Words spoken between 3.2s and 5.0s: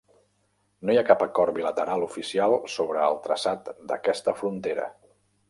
traçat d'aquesta frontera.